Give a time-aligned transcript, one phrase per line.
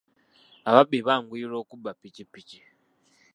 [0.69, 2.59] Ababbi banguyirwa okubba ppikippiki.